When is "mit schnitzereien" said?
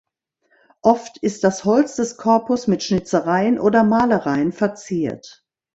2.65-3.59